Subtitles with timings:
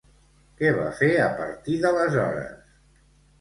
[0.61, 2.75] Què va fer a partir d'aleshores?